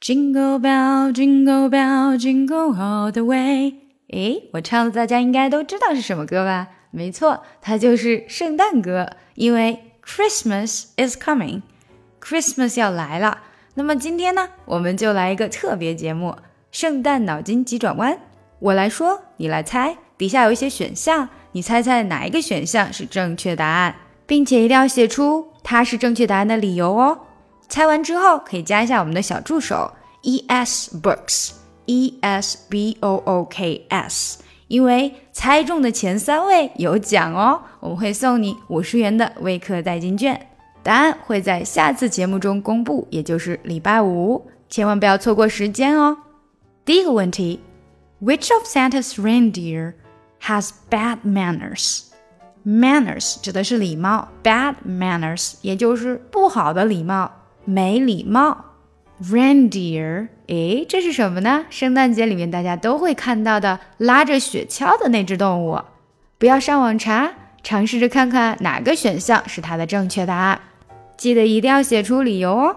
[0.00, 3.74] Jingle bell, jingle bell, jingle all the way。
[4.08, 6.68] 诶，我唱的大家应该都知道是什么歌吧？
[6.90, 13.42] 没错，它就是圣诞歌，因为 Christmas is coming，Christmas 要来了。
[13.74, 16.34] 那么今天呢，我们就来一个特别节目——
[16.72, 18.18] 圣诞脑筋急转弯。
[18.58, 23.94] 我来说，你来猜，底下有一些选项，你猜猜哪一个选项是正确答案，
[24.26, 27.18] 并且一定要写出它是正确答案的理由哦。
[27.70, 29.92] 猜完之后可以加一下我们的小助手
[30.22, 31.52] E S Books
[31.86, 40.48] E S B O O K S，因为猜中的前三位有奖哦，我们会送你五十元的微课代金券。
[40.82, 46.16] 答案会在下次节目中公布，也就是礼拜五，千万不要错过时间哦。
[46.84, 47.60] 第一个问题
[48.20, 49.94] ，Which of Santa's reindeer
[50.42, 57.30] has bad manners？Manners 指的是礼貌，bad manners 也就是不好的礼貌。
[57.64, 58.64] 没礼貌
[59.22, 61.66] ，reindeer，诶，这是什么呢？
[61.70, 65.80] 圣诞节里面大家都会看到的，拉着雪橇的那只动物。
[66.38, 70.60] 不要上网查，尝试着看看哪个选项是它的正确答案。
[71.16, 72.76] 记得一定要写出理由哦。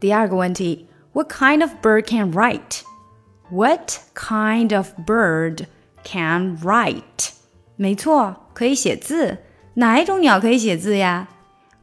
[0.00, 5.66] 第二个问题，What kind of bird can write？What kind of bird
[6.02, 7.30] can write？
[7.76, 9.38] 没错，可以写字。
[9.74, 11.28] 哪一种鸟可以写字呀？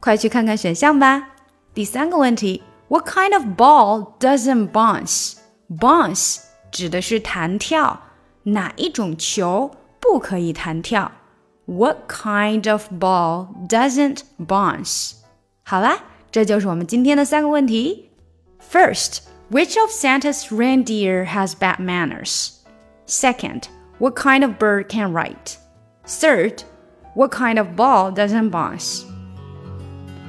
[0.00, 1.28] 快去看看选项吧。
[1.73, 5.35] 第三个问题，What kind of ball doesn't bounce?
[5.69, 6.39] Bounce
[6.71, 8.01] 指的是弹跳，
[8.43, 11.11] 哪一种球不可以弹跳？
[11.65, 15.15] What kind of ball doesn't bounce?
[15.63, 15.99] 好啦，
[16.31, 18.11] 这就是我们今天的三个问题。
[18.71, 19.19] First,
[19.51, 22.51] which of Santa's reindeer has bad manners?
[23.05, 23.63] Second,
[23.99, 25.57] what kind of bird can write?
[26.05, 26.63] Third,
[27.15, 29.03] what kind of ball doesn't bounce?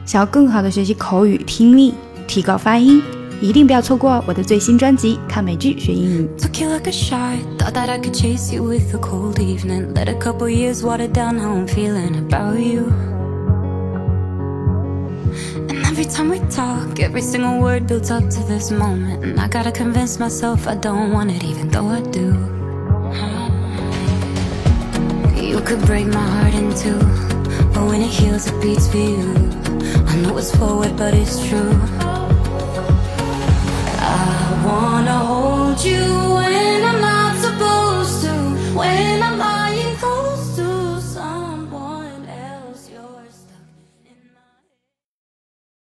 [0.05, 1.95] 想要更好的学习口语听力，
[2.27, 3.03] 提高发音，
[3.41, 6.29] 一定不要错过我的最新专辑《看美剧学英语》。
[15.85, 19.25] Every time we talk, every single word builds up to this moment.
[19.25, 22.35] And I gotta convince myself I don't want it, even though I do.
[25.43, 26.99] You could break my heart in two,
[27.75, 29.62] but when it heals, it beats for you.
[30.08, 31.74] I know it's forward, but it's true.
[34.00, 36.43] I wanna hold you.